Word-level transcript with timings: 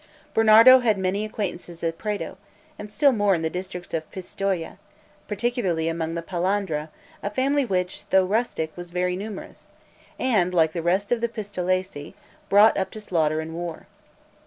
Bernardo 0.33 0.79
had 0.79 0.97
many 0.97 1.23
acquaintances 1.23 1.83
at 1.83 1.99
Prato, 1.99 2.39
and 2.79 2.91
still 2.91 3.11
more 3.11 3.35
in 3.35 3.43
the 3.43 3.51
district 3.51 3.93
of 3.93 4.09
Pistoia, 4.09 4.79
particularly 5.27 5.87
among 5.87 6.15
the 6.15 6.23
Palandra, 6.23 6.89
a 7.21 7.29
family 7.29 7.65
which, 7.65 8.09
though 8.09 8.25
rustic, 8.25 8.75
was 8.75 8.89
very 8.89 9.15
numerous, 9.15 9.73
and, 10.17 10.55
like 10.55 10.71
the 10.73 10.81
rest 10.81 11.11
of 11.11 11.21
the 11.21 11.29
Pistolesi, 11.29 12.15
brought 12.49 12.75
up 12.77 12.89
to 12.89 12.99
slaughter 12.99 13.41
and 13.41 13.53
war. 13.53 13.85